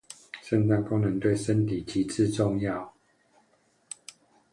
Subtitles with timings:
[0.41, 2.91] 腎臟功能對身體至關重要